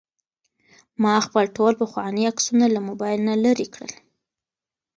[1.03, 3.91] ما خپل ټول پخواني عکسونه له موبایل نه لرې کړل.